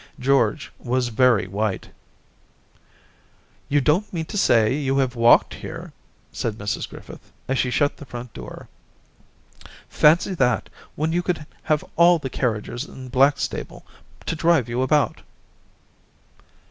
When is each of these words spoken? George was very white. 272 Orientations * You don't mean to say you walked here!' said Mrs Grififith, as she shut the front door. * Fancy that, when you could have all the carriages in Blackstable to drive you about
George 0.19 0.71
was 0.79 1.09
very 1.09 1.45
white. 1.45 1.91
272 3.69 3.69
Orientations 3.69 3.69
* 3.69 3.69
You 3.75 3.81
don't 3.81 4.13
mean 4.13 4.25
to 4.25 4.35
say 4.35 4.73
you 4.73 4.95
walked 4.95 5.53
here!' 5.53 5.93
said 6.31 6.55
Mrs 6.55 6.89
Grififith, 6.89 7.19
as 7.47 7.59
she 7.59 7.69
shut 7.69 7.97
the 7.97 8.07
front 8.07 8.33
door. 8.33 8.67
* 9.33 9.65
Fancy 9.89 10.33
that, 10.33 10.71
when 10.95 11.11
you 11.11 11.21
could 11.21 11.45
have 11.61 11.85
all 11.97 12.17
the 12.17 12.31
carriages 12.31 12.83
in 12.83 13.09
Blackstable 13.09 13.85
to 14.25 14.35
drive 14.35 14.67
you 14.67 14.81
about 14.81 15.21